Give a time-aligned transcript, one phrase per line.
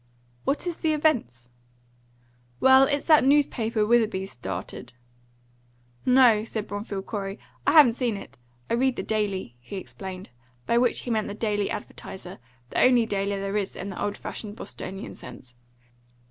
[0.45, 1.47] "What is the Events?"
[2.59, 4.93] "Well, it's that new paper Witherby's started."
[6.07, 8.39] "No," said Bromfield Corey, "I haven't seen it.
[8.67, 10.31] I read The Daily," he explained;
[10.65, 12.39] by which he meant The Daily Advertiser,
[12.71, 15.53] the only daily there is in the old fashioned Bostonian sense.